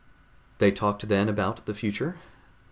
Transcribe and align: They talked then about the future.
They 0.57 0.71
talked 0.71 1.07
then 1.09 1.29
about 1.29 1.63
the 1.67 1.75
future. 1.75 2.15